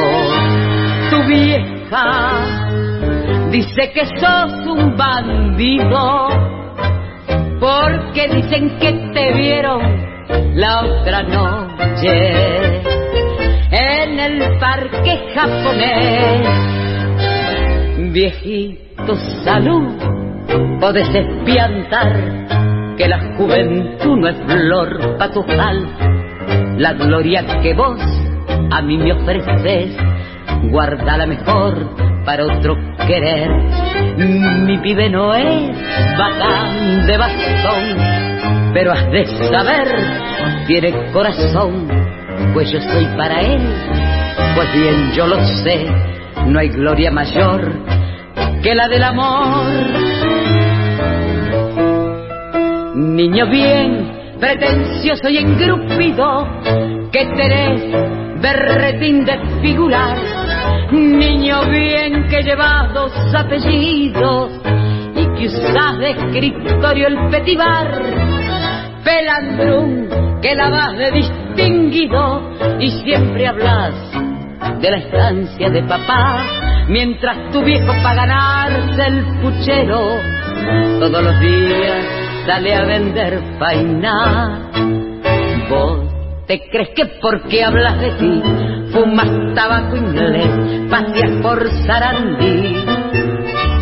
Tu 1.10 1.22
vieja 1.24 2.46
dice 3.50 3.92
que 3.92 4.06
sos 4.18 4.66
un 4.66 4.96
bandido, 4.96 6.28
porque 7.60 8.28
dicen 8.28 8.78
que 8.78 8.92
te 9.12 9.32
vieron 9.34 9.82
la 10.54 10.84
otra 10.84 11.22
noche 11.22 12.80
en 13.70 14.18
el 14.18 14.58
parque 14.58 15.32
japonés. 15.34 16.83
Viejito, 18.14 19.16
salud, 19.42 19.88
podés 20.78 21.12
espiantar 21.12 22.94
que 22.96 23.08
la 23.08 23.18
juventud 23.36 24.16
no 24.16 24.28
es 24.28 24.36
flor 24.46 25.18
patojal. 25.18 26.76
La 26.78 26.92
gloria 26.92 27.44
que 27.60 27.74
vos 27.74 27.98
a 28.70 28.82
mí 28.82 28.98
me 28.98 29.14
ofreces, 29.14 29.96
guarda 30.70 31.26
mejor 31.26 31.90
para 32.24 32.44
otro 32.44 32.76
querer. 33.04 33.50
Mi 34.16 34.78
pibe 34.78 35.10
no 35.10 35.34
es 35.34 35.76
bacán 36.16 37.06
de 37.08 37.18
bastón, 37.18 38.72
pero 38.72 38.92
has 38.92 39.10
de 39.10 39.26
saber, 39.26 39.88
tiene 40.68 41.10
corazón, 41.12 41.88
pues 42.52 42.70
yo 42.70 42.80
soy 42.80 43.06
para 43.16 43.40
él. 43.40 43.60
Pues 44.54 44.72
bien, 44.72 45.10
yo 45.16 45.26
lo 45.26 45.40
sé, 45.64 45.84
no 46.46 46.60
hay 46.60 46.68
gloria 46.68 47.10
mayor 47.10 48.03
que 48.64 48.74
la 48.74 48.88
del 48.88 49.04
amor. 49.04 49.66
Niño 52.94 53.46
bien, 53.48 54.10
pretencioso 54.40 55.28
y 55.28 55.36
engrupido, 55.36 56.48
que 57.12 57.26
tenés 57.26 58.40
berretín 58.40 59.26
de 59.26 59.38
figurar. 59.60 60.16
Niño 60.92 61.66
bien 61.66 62.26
que 62.28 62.42
llevas 62.42 62.94
dos 62.94 63.12
apellidos 63.36 64.52
y 65.14 65.26
que 65.36 65.46
usás 65.46 65.98
de 65.98 66.10
escritorio 66.12 67.08
el 67.08 67.28
petibar. 67.28 68.02
Pelandrún 69.04 70.40
que 70.40 70.54
la 70.54 70.70
vas 70.70 70.96
de 70.96 71.10
distinguido 71.10 72.50
y 72.80 72.90
siempre 73.02 73.46
hablas 73.46 73.94
de 74.80 74.90
la 74.90 74.96
estancia 74.96 75.68
de 75.68 75.82
papá. 75.82 76.63
Mientras 76.88 77.50
tu 77.50 77.62
viejo 77.62 77.92
para 78.02 78.26
ganarse 78.26 79.06
el 79.06 79.24
puchero 79.40 80.20
todos 81.00 81.22
los 81.22 81.40
días 81.40 82.04
sale 82.46 82.74
a 82.74 82.84
vender 82.84 83.40
paina. 83.58 84.70
Vos 85.68 86.00
te 86.46 86.60
crees 86.70 86.90
que 86.94 87.06
porque 87.20 87.64
hablas 87.64 87.98
de 88.00 88.10
ti 88.12 88.42
fumas 88.92 89.54
tabaco 89.54 89.96
inglés, 89.96 90.48
paseas 90.88 91.32
por 91.42 91.68
Sarandí 91.86 92.76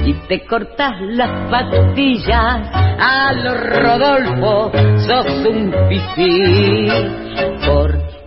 y 0.07 0.15
te 0.29 0.45
cortas 0.47 0.95
las 1.01 1.51
patillas 1.51 2.71
a 2.99 3.33
los 3.35 3.61
Rodolfo, 3.61 4.73
sos 5.07 5.27
un 5.47 5.75
pipí. 5.89 6.89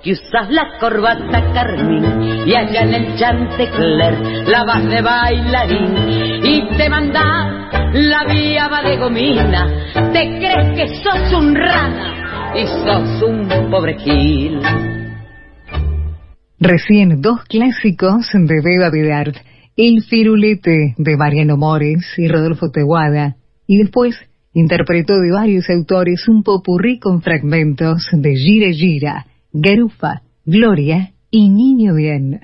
Porque 0.06 0.22
usas 0.22 0.52
la 0.52 0.78
corbata 0.80 1.52
carmín 1.52 2.46
y 2.46 2.54
allá 2.54 2.82
en 2.82 2.94
el 2.94 3.16
chantecler 3.16 4.48
la 4.48 4.64
vas 4.64 4.86
de 4.88 5.02
bailarín 5.02 5.96
y 6.44 6.78
te 6.78 6.90
mandas 6.90 7.72
la 7.92 8.24
vía 8.32 8.68
va 8.68 8.84
de 8.84 8.98
gomina. 8.98 9.68
Te 10.14 10.38
crees 10.38 10.76
que 10.76 10.88
sos 11.02 11.34
un 11.34 11.56
rana 11.56 12.54
y 12.56 12.68
sos 12.68 13.24
un 13.24 13.48
pobre 13.72 13.98
gil. 13.98 14.62
Recién 16.60 17.20
dos 17.22 17.44
clásicos 17.46 18.28
de 18.32 18.62
Beba 18.62 18.92
Vidart, 18.92 19.36
El 19.76 20.04
Firulete 20.04 20.94
de 20.98 21.18
Mariano 21.18 21.58
Mores 21.58 22.14
y 22.18 22.28
Rodolfo 22.28 22.70
Teguada, 22.70 23.38
y 23.66 23.80
después 23.80 24.16
interpretó 24.54 25.20
de 25.20 25.32
varios 25.32 25.68
autores 25.72 26.28
un 26.28 26.44
popurrí 26.44 27.00
con 27.00 27.24
fragmentos 27.24 28.08
de 28.12 28.36
Gira 28.36 28.72
Gira, 28.72 29.26
Garufa, 29.58 30.22
Gloria 30.46 31.14
y 31.32 31.48
Niño 31.48 31.96
Bien. 31.96 32.42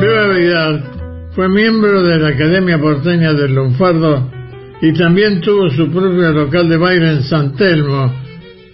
Beba 0.00 0.34
Vidal 0.34 1.30
fue 1.36 1.48
miembro 1.48 2.02
de 2.02 2.18
la 2.18 2.30
Academia 2.30 2.80
Porteña 2.80 3.32
del 3.32 3.54
Lunfardo 3.54 4.28
y 4.82 4.92
también 4.94 5.40
tuvo 5.40 5.70
su 5.70 5.88
propio 5.88 6.32
local 6.32 6.68
de 6.68 6.76
baile 6.78 7.12
en 7.12 7.22
San 7.22 7.54
Telmo, 7.54 8.12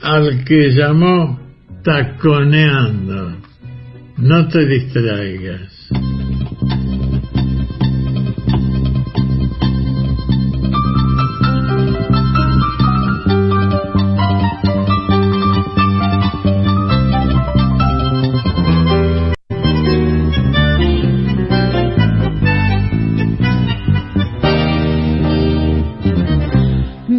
al 0.01 0.45
que 0.47 0.71
llamó 0.71 1.38
Taconeando. 1.85 3.37
No 4.16 4.49
te 4.49 4.64
distraigas. 4.66 5.76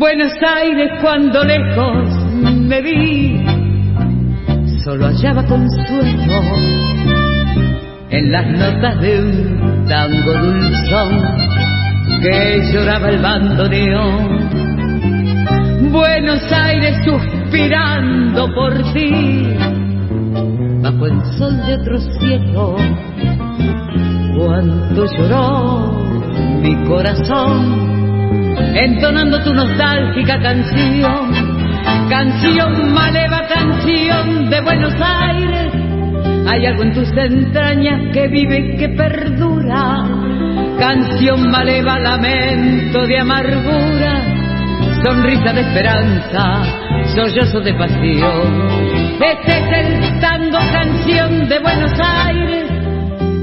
Buenos 0.08 0.32
Aires 0.41 0.89
cuando 1.02 1.43
lejos 1.43 2.08
me 2.32 2.82
vi, 2.82 3.43
solo 4.82 5.08
hallaba 5.08 5.46
consuelo 5.46 6.43
en 8.10 8.32
las 8.32 8.48
notas 8.48 9.02
de 9.02 9.20
un 9.20 9.86
tango 9.86 10.32
dulzón 10.32 11.12
que 12.22 12.72
lloraba 12.72 13.10
el 13.10 13.22
bandoneón. 13.22 14.50
Buenos 15.91 16.41
Aires 16.54 16.96
suspirando 17.04 18.48
por 18.56 18.93
ti, 18.93 19.58
bajo 20.84 21.06
el 21.06 21.22
sol 21.38 21.58
de 21.65 21.76
otro 21.76 22.00
cielo, 22.00 22.78
cuánto 24.38 25.06
lloró 25.17 25.91
mi 26.62 26.76
corazón 26.86 27.96
entonando 28.60 29.43
tu 29.43 29.54
nostálgica 29.54 30.39
canción, 30.41 31.32
canción 32.10 32.93
maleva, 32.93 33.48
canción 33.48 34.50
de 34.50 34.62
Buenos 34.62 34.93
Aires. 35.00 35.74
Hay 36.48 36.65
algo 36.65 36.84
en 36.84 36.93
tus 36.93 37.10
entrañas 37.12 38.13
que 38.13 38.28
vive 38.28 38.60
y 38.60 38.78
que 38.78 38.89
perdura, 38.89 40.04
canción 40.80 41.50
maleva, 41.52 42.00
lamento 42.00 43.06
de 43.06 43.20
amargura, 43.20 44.22
sonrisa 45.04 45.54
de 45.54 45.62
esperanza, 45.62 46.63
sollozo 47.15 47.60
de 47.60 47.74
pasión. 47.74 48.67
Este 49.20 49.58
es 49.58 49.98
canción 50.72 51.48
de 51.50 51.60
Buenos 51.60 51.91
Aires 52.00 52.57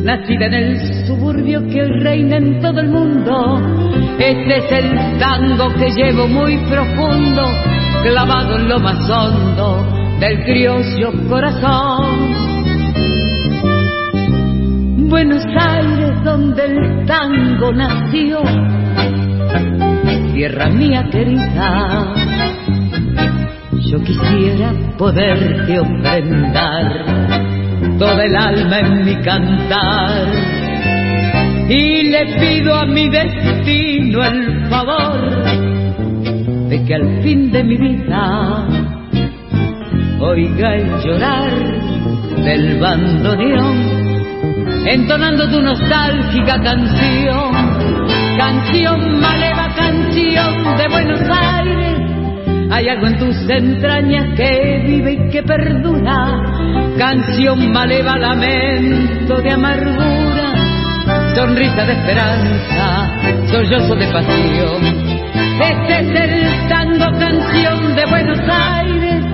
nacida 0.05 0.47
en 0.47 0.55
el 0.55 1.07
suburbio 1.07 1.67
que 1.67 1.83
reina 1.83 2.37
en 2.37 2.61
todo 2.61 2.79
el 2.79 2.89
mundo. 2.89 3.59
Este 4.19 4.59
es 4.59 4.73
el 4.73 5.19
tango 5.19 5.73
que 5.75 5.91
llevo 5.93 6.29
muy 6.29 6.59
profundo, 6.69 7.43
clavado 8.03 8.57
en 8.57 8.69
lo 8.69 8.79
más 8.81 9.09
hondo 9.09 9.87
del 10.21 10.45
criollo 10.45 11.11
corazón. 11.27 12.35
Buenos 15.09 15.45
Aires 15.47 16.23
donde 16.23 16.65
el 16.67 17.07
tango 17.07 17.73
nació, 17.73 18.43
tierra 20.35 20.69
mía 20.69 21.09
querida, 21.11 22.15
yo 23.81 24.03
quisiera 24.03 24.73
poderte 24.99 25.81
ofrendar 25.81 27.54
toda 27.99 28.25
el 28.25 28.37
alma 28.37 28.79
en 28.81 29.05
mi 29.05 29.15
cantar 29.17 30.29
y 31.69 32.03
le 32.11 32.27
pido 32.39 32.75
a 32.75 32.87
mi 32.87 33.09
destino 33.09 34.25
el 34.25 34.67
favor 34.69 35.45
de 36.69 36.85
que 36.85 36.95
al 36.95 37.23
fin 37.23 37.51
de 37.51 37.65
mi 37.65 37.77
vida 37.77 38.67
oiga 40.21 40.75
el 40.75 40.91
llorar 41.03 41.51
del 42.45 42.81
bandoneón 42.81 44.05
entonando 44.87 45.49
tu 45.49 45.63
nostálgica 45.63 46.61
canción, 46.63 47.53
canción 48.37 49.21
maleva, 49.21 49.69
canción 49.75 50.77
de 50.77 50.89
Buenos 50.89 51.21
Aires. 51.23 51.94
Hay 52.75 52.89
algo 52.89 53.07
en 53.07 53.19
tus 53.21 53.37
entrañas 53.49 54.35
que 54.37 54.83
vive 54.85 55.13
y 55.13 55.31
que 55.31 55.45
perdura, 55.45 56.43
canción 56.99 57.71
maleva, 57.71 58.19
lamento 58.19 59.41
de 59.41 59.53
amargura, 59.53 60.55
sonrisa 61.37 61.85
de 61.85 61.93
esperanza, 61.93 63.47
sollozo 63.47 63.95
de 63.95 64.07
pasión. 64.09 64.83
Este 65.63 66.01
es 66.01 66.21
el 66.21 66.69
tango 66.69 67.17
canción 67.17 67.95
de 67.95 68.07
Buenos 68.07 68.41
Aires, 68.41 69.25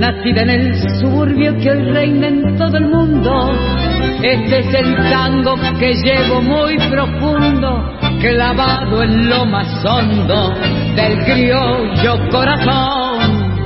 nacida 0.00 0.42
en 0.42 0.50
el 0.50 0.98
suburbio 0.98 1.56
que 1.58 1.70
hoy 1.70 1.92
reina 1.92 2.26
en 2.26 2.56
todo 2.58 2.76
el 2.76 2.88
mundo. 2.88 3.52
Este 4.20 4.58
es 4.58 4.74
el 4.74 4.96
tango 5.12 5.54
que 5.78 5.94
llevo 5.94 6.42
muy 6.42 6.76
profundo, 6.90 8.00
clavado 8.20 9.04
en 9.04 9.30
lo 9.30 9.44
más 9.44 9.84
hondo 9.84 10.89
del 10.94 11.24
criollo 11.24 12.28
corazón. 12.30 13.60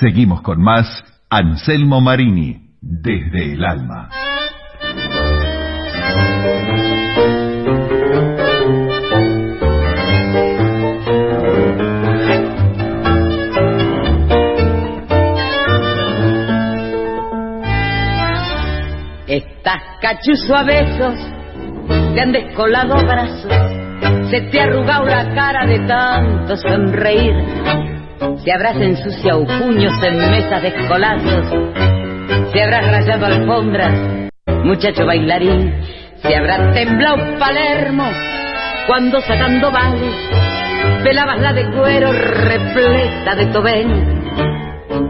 Seguimos 0.00 0.42
con 0.42 0.62
más 0.62 0.86
Anselmo 1.30 2.00
Marini, 2.00 2.74
desde 2.80 3.54
el 3.54 3.64
alma. 3.64 4.08
cachuzo 20.06 20.54
a 20.54 20.62
besos, 20.62 21.18
te 22.14 22.20
han 22.20 22.30
descolado 22.30 22.94
brazos, 22.94 23.52
se 24.30 24.40
te 24.40 24.60
ha 24.60 24.64
arrugado 24.64 25.04
la 25.06 25.34
cara 25.34 25.66
de 25.66 25.78
tanto 25.80 26.56
sonreír, 26.56 27.34
se 28.42 28.52
habrás 28.52 28.76
ensuciado 28.76 29.46
puños 29.46 29.92
en 30.02 30.16
mesas 30.30 30.62
de 30.62 30.68
escolazos, 30.68 31.46
se 32.52 32.62
habrás 32.62 32.90
rayado 32.90 33.26
alfombras, 33.26 33.94
muchacho 34.64 35.06
bailarín, 35.06 35.74
se 36.22 36.34
habrá 36.34 36.72
temblado 36.72 37.38
Palermo 37.38 38.08
cuando 38.86 39.20
sacando 39.20 39.70
vales, 39.70 40.14
pelabas 41.02 41.40
la 41.40 41.52
de 41.52 41.70
cuero 41.72 42.12
repleta 42.12 43.34
de 43.34 43.46
tobén. 43.46 44.16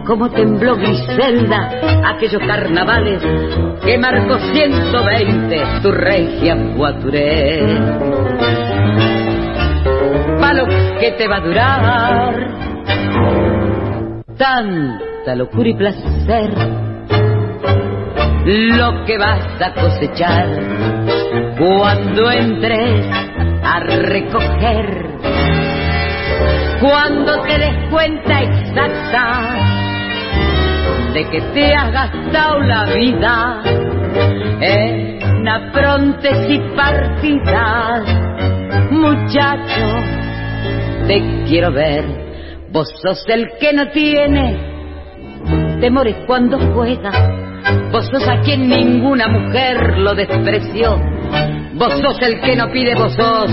Cómo 0.05 0.29
tembló 0.29 0.77
Griselda 0.77 1.69
aquellos 2.05 2.41
carnavales 2.47 3.21
que 3.83 3.97
marcó 3.97 4.39
120 4.39 5.63
tu 5.81 5.91
regia 5.91 6.55
Guaturé. 6.75 8.26
Palo 10.47 10.65
que 10.97 11.11
te 11.17 11.27
va 11.27 11.35
a 11.35 11.39
durar 11.41 12.47
tanta 14.37 15.35
locura 15.35 15.67
y 15.67 15.73
placer, 15.73 16.53
lo 18.45 19.03
que 19.03 19.17
vas 19.17 19.61
a 19.61 19.73
cosechar 19.73 20.47
cuando 21.57 22.31
entres 22.31 23.05
a 23.61 23.79
recoger 23.81 25.05
cuando 26.79 27.41
te 27.41 27.57
des 27.59 27.89
cuenta 27.89 28.41
exacta 28.43 29.41
de 31.13 31.29
que 31.29 31.41
te 31.41 31.75
has 31.75 31.91
gastado 31.91 32.59
la 32.59 32.85
vida 32.85 33.63
en 34.61 35.45
aprontes 35.45 36.49
y 36.49 36.59
partidas. 36.73 38.27
Muchacho, 38.89 40.26
te 41.07 41.43
quiero 41.47 41.71
ver, 41.71 42.05
vos 42.71 42.89
sos 43.01 43.23
el 43.27 43.47
que 43.59 43.73
no 43.73 43.89
tiene 43.89 44.77
temores 45.79 46.15
cuando 46.25 46.59
juega, 46.73 47.11
vos 47.91 48.07
sos 48.07 48.27
a 48.27 48.41
quien 48.41 48.67
ninguna 48.67 49.27
mujer 49.27 49.97
lo 49.99 50.13
despreció. 50.13 50.99
Vos 51.73 51.93
sos 52.01 52.19
el 52.21 52.41
que 52.41 52.55
no 52.55 52.71
pide, 52.71 52.95
vos 52.95 53.13
sos 53.13 53.51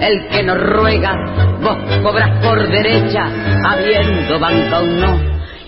el 0.00 0.28
que 0.28 0.42
no 0.44 0.54
ruega, 0.54 1.12
vos 1.60 1.76
cobras 2.02 2.44
por 2.44 2.68
derecha, 2.68 3.24
habiendo 3.64 4.38
banca 4.38 4.78
o 4.78 4.86
no. 4.86 5.20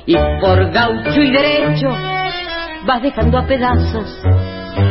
Y 0.06 0.16
por 0.40 0.70
gaucho 0.70 1.20
y 1.20 1.30
derecho 1.32 1.90
vas 2.86 3.02
dejando 3.02 3.38
a 3.38 3.46
pedazos. 3.46 4.22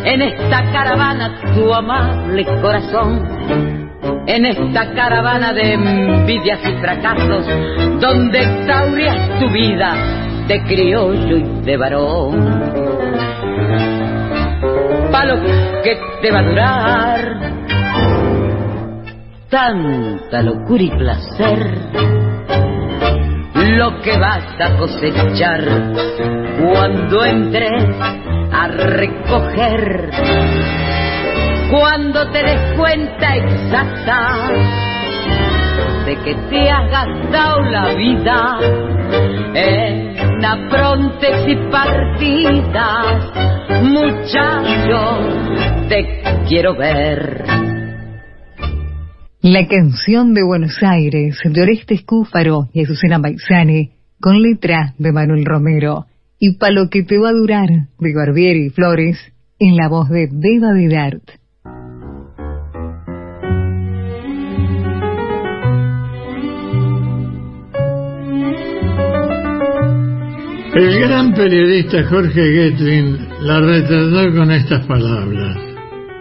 En 0.04 0.22
esta 0.22 0.72
caravana 0.72 1.40
tu 1.56 1.74
amable 1.74 2.46
corazón, 2.62 3.89
en 4.28 4.46
esta 4.46 4.94
caravana 4.94 5.54
de 5.54 5.74
envidias 5.74 6.60
y 6.64 6.74
fracasos, 6.82 7.46
donde 8.00 8.42
exaurias 8.42 9.40
tu 9.40 9.50
vida 9.50 9.96
de 10.48 10.64
criollo 10.64 11.38
y 11.38 11.44
de 11.64 11.78
varón. 11.78 12.90
Palo 15.12 15.36
que 15.84 16.00
te 16.22 16.32
va 16.32 16.40
a 16.40 16.44
durar 16.44 17.40
tanta 19.50 20.42
locura 20.44 20.84
y 20.84 20.90
placer 20.92 21.78
lo 23.56 24.02
que 24.02 24.18
vas 24.18 24.46
a 24.60 24.78
cosechar 24.78 25.64
cuando 26.62 27.26
entres 27.26 27.84
a 28.52 28.68
recoger. 28.68 30.12
Cuando 31.70 32.32
te 32.32 32.44
des 32.44 32.78
cuenta 32.78 33.36
exacta 33.36 34.50
de 36.04 36.16
que 36.24 36.34
te 36.50 36.68
has 36.68 36.90
gastado 36.90 37.62
la 37.62 37.94
vida 37.94 38.60
en 39.54 40.46
aprontes 40.46 41.48
y 41.48 41.56
partidas, 41.70 43.24
muchacho, 43.84 45.20
te 45.90 46.24
quiero 46.48 46.76
ver. 46.76 47.44
La 49.42 49.68
canción 49.68 50.34
de 50.34 50.44
Buenos 50.44 50.82
Aires 50.82 51.40
de 51.44 51.62
Oreste 51.62 51.94
Escúfaro 51.94 52.70
y 52.74 52.84
Azucena 52.84 53.20
Baizane, 53.20 53.92
con 54.20 54.42
letra 54.42 54.96
de 54.98 55.12
Manuel 55.12 55.46
Romero, 55.46 56.08
y 56.40 56.58
Pa' 56.58 56.72
lo 56.72 56.90
que 56.90 57.04
te 57.04 57.20
va 57.20 57.30
a 57.30 57.34
durar 57.34 57.70
de 58.00 58.14
Barbieri 58.16 58.66
y 58.66 58.70
Flores, 58.72 59.20
en 59.60 59.76
la 59.76 59.88
voz 59.88 60.10
de 60.10 60.30
Beba 60.32 60.74
Vidart. 60.74 61.40
El 70.74 71.00
gran 71.00 71.34
periodista 71.34 72.04
Jorge 72.04 72.42
Getlin 72.54 73.18
la 73.42 73.60
retrató 73.60 74.36
con 74.36 74.52
estas 74.52 74.86
palabras. 74.86 75.58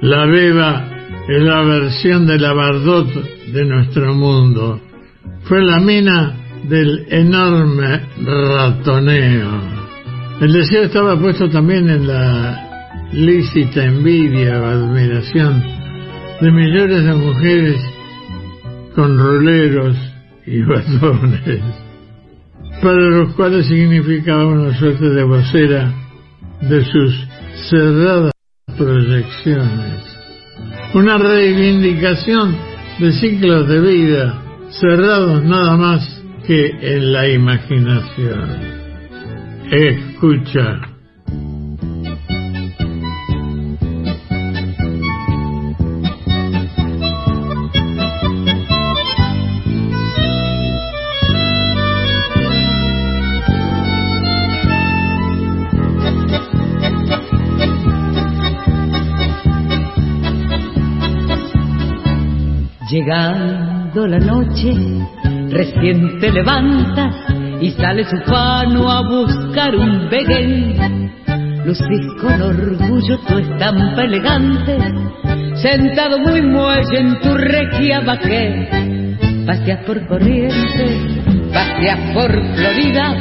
La 0.01 0.25
beba 0.25 0.89
es 1.29 1.43
la 1.43 1.63
versión 1.63 2.27
de 2.27 2.39
la 2.39 2.55
Bardot 2.55 3.13
de 3.53 3.65
nuestro 3.67 4.15
mundo. 4.15 4.81
Fue 5.43 5.63
la 5.63 5.79
mina 5.81 6.35
del 6.69 7.07
enorme 7.11 8.01
ratoneo. 8.25 9.61
El 10.41 10.53
deseo 10.53 10.85
estaba 10.85 11.19
puesto 11.21 11.51
también 11.51 11.91
en 11.91 12.07
la 12.07 13.09
lícita 13.13 13.85
envidia 13.85 14.61
o 14.61 14.65
admiración 14.65 15.63
de 16.41 16.51
millones 16.51 17.05
de 17.05 17.15
mujeres 17.15 17.81
con 18.95 19.19
roleros 19.19 19.97
y 20.47 20.63
batones, 20.63 21.63
para 22.83 23.01
los 23.01 23.35
cuales 23.35 23.67
significaba 23.67 24.47
una 24.47 24.79
suerte 24.79 25.09
de 25.09 25.23
vocera 25.25 25.93
de 26.61 26.85
sus 26.85 27.29
cerradas 27.71 28.33
proyecciones 28.77 30.19
una 30.95 31.19
reivindicación 31.19 32.57
de 32.99 33.13
ciclos 33.13 33.69
de 33.69 33.81
vida 33.81 34.43
cerrados 34.71 35.45
nada 35.45 35.77
más 35.77 36.23
que 36.47 36.71
en 36.81 37.13
la 37.13 37.29
imaginación. 37.29 38.79
Escucha. 39.71 40.98
Llegando 62.91 64.07
la 64.07 64.19
noche, 64.19 64.73
recién 65.51 66.19
te 66.21 66.33
levantas 66.33 67.15
y 67.61 67.71
sale 67.73 68.03
su 68.05 68.17
pano 68.25 68.91
a 68.91 69.03
buscar 69.03 69.77
un 69.77 70.09
beguén. 70.09 71.13
Lucís 71.67 72.07
con 72.19 72.41
orgullo 72.41 73.19
tu 73.27 73.37
estampa 73.37 74.05
elegante, 74.05 74.79
sentado 75.57 76.19
muy 76.19 76.41
muelle 76.41 76.99
en 76.99 77.21
tu 77.21 77.35
regia 77.35 78.01
baqué. 78.01 79.19
Paseas 79.47 79.85
por 79.85 80.07
corriente, 80.07 81.21
paseas 81.53 81.99
por 82.15 82.33
Florida, 82.57 83.15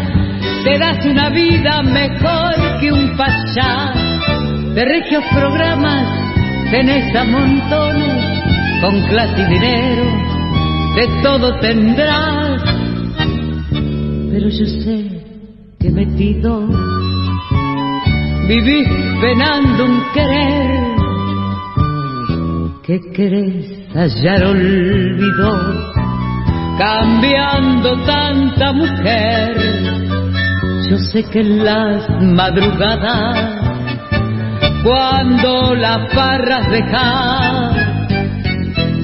te 0.64 0.80
das 0.80 1.06
una 1.06 1.30
vida 1.30 1.82
mejor 1.84 2.56
que 2.80 2.94
un 2.94 3.18
pachá. 3.18 3.92
De 4.74 4.86
regios 4.86 5.26
programas 5.34 6.08
tenés 6.72 7.14
a 7.14 7.26
montones 7.26 8.37
con 8.82 9.02
clase 9.08 9.42
y 9.42 9.46
dinero, 9.54 10.04
de 10.96 11.08
todo 11.24 11.60
tendrás. 11.60 12.62
Pero 14.32 14.50
yo 14.50 14.66
sé 14.66 15.22
que 15.80 15.90
metido 15.90 16.68
vivís 18.48 18.88
penando 19.22 19.86
un 19.86 20.04
querer 20.14 20.98
que 22.88 23.02
querés 23.12 23.66
hallar 23.94 24.46
olvido, 24.46 25.52
cambiando 26.78 27.98
tanta 28.06 28.72
mujer. 28.72 29.58
Yo 30.90 30.98
sé 30.98 31.22
que 31.26 31.42
en 31.42 31.66
las 31.66 32.10
madrugadas, 32.22 33.60
cuando 34.86 35.76
las 35.76 36.16
parras 36.16 36.72
dejas, 36.72 37.67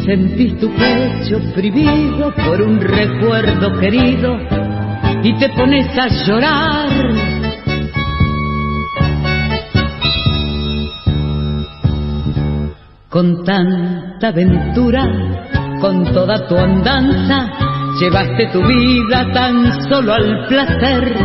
Sentís 0.05 0.59
tu 0.59 0.69
pecho 0.75 1.37
oprimido 1.37 2.33
por 2.45 2.61
un 2.61 2.77
recuerdo 2.81 3.79
querido 3.79 4.37
y 5.23 5.33
te 5.39 5.47
pones 5.49 5.87
a 5.97 6.09
llorar. 6.25 6.89
Con 13.09 13.45
tanta 13.45 14.27
aventura, 14.27 15.05
con 15.79 16.03
toda 16.11 16.49
tu 16.49 16.57
andanza, 16.57 17.49
llevaste 18.01 18.47
tu 18.51 18.61
vida 18.61 19.31
tan 19.31 19.87
solo 19.87 20.15
al 20.15 20.47
placer, 20.47 21.15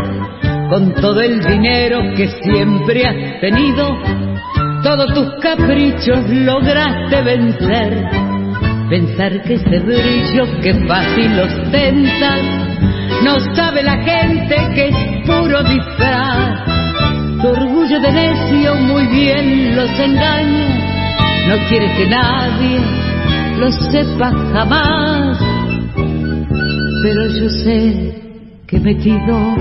con 0.71 0.95
todo 0.95 1.21
el 1.21 1.41
dinero 1.41 2.15
que 2.15 2.29
siempre 2.29 3.09
has 3.09 3.41
tenido, 3.41 3.89
todos 4.85 5.13
tus 5.15 5.43
caprichos 5.43 6.29
lograste 6.29 7.23
vencer 7.23 8.28
Pensar 8.89 9.43
que 9.43 9.55
ese 9.55 9.79
brillo 9.81 10.61
que 10.63 10.73
fácil 10.87 11.39
ostentas 11.41 12.43
no 13.23 13.39
sabe 13.55 13.83
la 13.83 13.99
gente 14.03 14.57
que 14.75 14.89
es 14.89 14.97
puro 15.27 15.63
disfraz. 15.63 16.65
Tu 17.43 17.49
orgullo 17.49 18.01
de 18.01 18.13
necio 18.13 18.75
muy 18.77 19.07
bien 19.09 19.77
los 19.77 19.91
engaña, 19.91 21.49
no 21.49 21.69
quiere 21.69 21.93
que 21.97 22.07
nadie 22.07 22.81
lo 23.59 23.71
sepa 23.73 24.33
jamás. 24.55 25.39
Pero 27.03 27.29
yo 27.29 27.49
sé 27.51 28.15
que 28.67 28.81
metido 28.81 29.55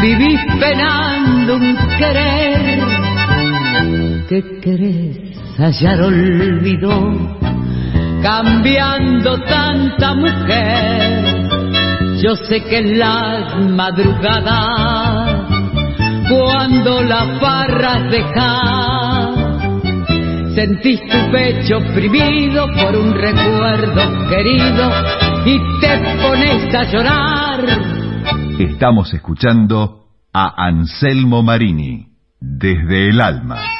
vivís 0.00 0.40
penando 0.58 1.56
un 1.56 1.76
querer 1.98 2.78
que 4.28 4.60
querés 4.60 5.27
hallar 5.58 6.00
olvido 6.00 6.90
cambiando 8.22 9.40
tanta 9.42 10.14
mujer. 10.14 11.24
Yo 12.22 12.36
sé 12.36 12.62
que 12.64 12.78
en 12.78 12.98
las 12.98 13.64
madrugadas, 13.70 15.46
cuando 16.28 17.02
las 17.02 17.40
barras 17.40 18.10
dejas, 18.10 19.34
sentís 20.54 21.00
tu 21.00 21.30
pecho 21.32 21.78
oprimido 21.78 22.66
por 22.80 22.96
un 22.96 23.12
recuerdo 23.14 24.28
querido 24.28 24.90
y 25.44 25.58
te 25.80 25.98
pones 26.22 26.74
a 26.74 26.84
llorar. 26.84 27.64
Estamos 28.58 29.14
escuchando 29.14 30.06
a 30.32 30.66
Anselmo 30.66 31.42
Marini, 31.42 32.08
desde 32.40 33.08
el 33.10 33.20
alma. 33.20 33.77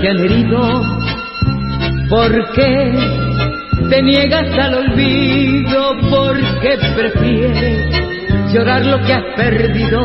Te 0.00 0.08
han 0.08 0.18
herido? 0.18 0.82
¿Por 2.08 2.52
qué 2.52 2.94
te 3.90 4.02
niegas 4.02 4.58
al 4.58 4.74
olvido? 4.74 5.96
¿Por 6.10 6.36
qué 6.60 6.78
prefieres 6.94 8.52
llorar 8.52 8.84
lo 8.86 9.00
que 9.00 9.12
has 9.12 9.24
perdido? 9.36 10.00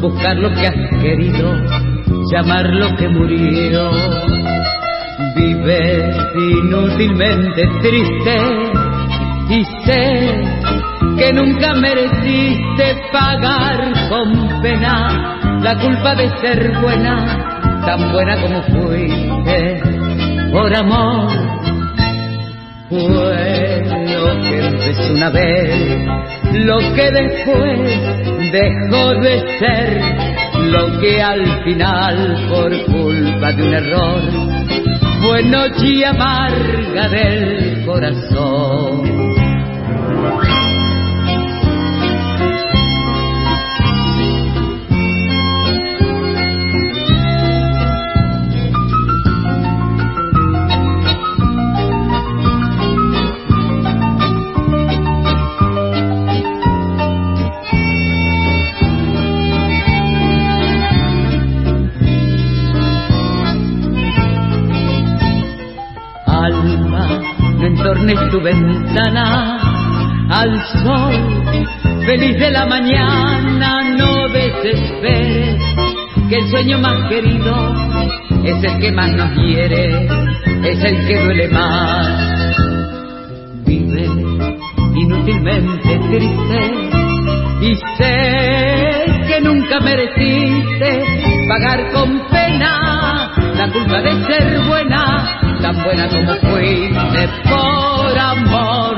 Buscar 0.00 0.36
lo 0.36 0.50
que 0.52 0.66
has 0.66 1.02
querido, 1.02 1.54
llamar 2.32 2.68
lo 2.74 2.94
que 2.96 3.08
murió. 3.08 3.90
Vives 5.36 6.16
inútilmente 6.34 7.62
triste 7.82 8.36
y 9.48 9.64
sé 9.84 10.44
que 11.16 11.32
nunca 11.32 11.74
mereciste 11.74 12.96
pagar 13.12 13.92
con 14.08 14.60
pena 14.62 15.38
la 15.62 15.78
culpa 15.78 16.14
de 16.16 16.28
ser 16.40 16.80
buena 16.80 17.52
tan 17.84 18.12
buena 18.12 18.40
como 18.40 18.62
fuiste, 18.62 19.82
por 20.52 20.74
amor. 20.76 21.30
Fue 22.88 23.82
lo 24.06 24.42
que 24.42 24.66
empezó 24.66 25.14
una 25.14 25.30
vez, 25.30 26.06
lo 26.52 26.78
que 26.94 27.10
después 27.10 27.80
dejó 28.52 29.14
de 29.14 29.58
ser, 29.58 30.00
lo 30.70 31.00
que 31.00 31.22
al 31.22 31.64
final 31.64 32.48
por 32.50 32.84
culpa 32.84 33.52
de 33.52 33.62
un 33.62 33.74
error 33.74 34.22
fue 35.22 35.42
noche 35.44 36.04
amarga 36.04 37.08
del 37.08 37.84
corazón. 37.86 39.32
Tu 68.30 68.40
ventana 68.40 69.60
al 70.28 70.60
sol, 70.82 71.14
feliz 72.04 72.36
de 72.38 72.50
la 72.50 72.66
mañana, 72.66 73.82
no 73.96 74.28
desesperes, 74.28 75.62
que 76.28 76.36
el 76.36 76.50
sueño 76.50 76.78
más 76.80 77.08
querido 77.08 77.54
es 78.42 78.64
el 78.64 78.80
que 78.80 78.92
más 78.92 79.12
nos 79.12 79.30
quiere, 79.32 80.08
es 80.64 80.84
el 80.84 81.06
que 81.06 81.24
duele 81.24 81.48
más. 81.48 82.56
Vive 83.66 84.04
inútilmente 84.96 85.98
triste 86.10 86.60
y 87.60 87.76
sé 87.96 89.06
que 89.28 89.40
nunca 89.42 89.78
mereciste 89.80 91.04
pagar 91.48 91.92
con 91.92 92.20
pena 92.30 93.30
la 93.56 93.70
culpa 93.70 94.00
de 94.02 94.24
ser 94.24 94.60
buena, 94.66 95.41
tan 95.62 95.82
buena 95.82 96.08
como 96.08 96.34
fuiste 96.34 97.28
por 97.44 98.18
amor. 98.18 98.96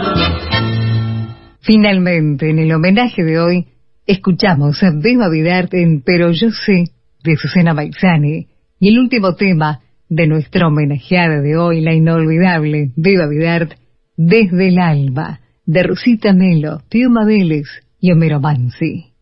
Finalmente, 1.61 2.51
en 2.51 2.59
el 2.59 2.73
homenaje 2.73 3.23
de 3.23 3.39
hoy, 3.39 3.67
escuchamos 4.07 4.83
a 4.83 4.91
Beba 4.91 5.29
Vidarte 5.29 5.83
en 5.83 6.03
Pero 6.03 6.31
yo 6.33 6.51
sé 6.51 6.85
de 7.23 7.37
Susana 7.37 7.75
Baizani 7.75 8.49
y 8.81 8.89
el 8.89 8.99
último 8.99 9.35
tema 9.35 9.81
de 10.09 10.27
nuestra 10.27 10.67
homenajeada 10.67 11.41
de 11.41 11.57
hoy, 11.57 11.81
la 11.83 11.93
inolvidable 11.93 12.93
Beba 12.97 13.27
Vidart, 13.27 13.73
Desde 14.17 14.69
el 14.69 14.79
Alba, 14.79 15.41
de 15.67 15.83
Rosita 15.83 16.33
Melo, 16.33 16.81
Tío 16.89 17.11
Mabeles 17.11 17.69
y 18.01 18.13
Homero 18.13 18.41
Mansi. 18.41 19.13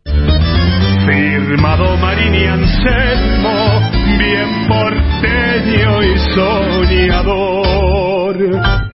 Firmado 1.07 1.96
Marini 1.96 2.44
Anselmo, 2.44 3.81
bien 4.18 4.68
porteño 5.62 6.03
y 6.03 6.18
soñador. 6.35 7.62